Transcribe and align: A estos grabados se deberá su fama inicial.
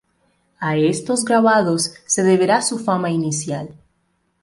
A 0.59 0.69
estos 0.77 1.23
grabados 1.23 1.93
se 2.07 2.23
deberá 2.23 2.63
su 2.63 2.79
fama 2.79 3.11
inicial. 3.11 3.75